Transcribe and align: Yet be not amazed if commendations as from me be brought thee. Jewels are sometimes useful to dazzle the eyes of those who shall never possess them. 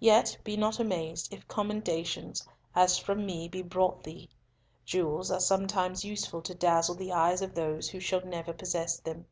Yet 0.00 0.38
be 0.42 0.56
not 0.56 0.80
amazed 0.80 1.34
if 1.34 1.46
commendations 1.48 2.48
as 2.74 2.96
from 2.96 3.26
me 3.26 3.46
be 3.46 3.60
brought 3.60 4.02
thee. 4.04 4.30
Jewels 4.86 5.30
are 5.30 5.38
sometimes 5.38 6.02
useful 6.02 6.40
to 6.40 6.54
dazzle 6.54 6.94
the 6.94 7.12
eyes 7.12 7.42
of 7.42 7.54
those 7.54 7.90
who 7.90 8.00
shall 8.00 8.24
never 8.24 8.54
possess 8.54 8.98
them. 8.98 9.26